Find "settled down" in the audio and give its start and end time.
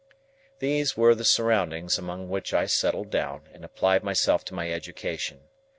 2.65-3.43